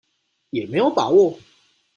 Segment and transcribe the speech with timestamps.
[0.49, 1.37] 也沒有把握